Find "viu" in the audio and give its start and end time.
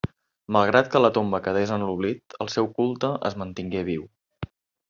3.93-4.09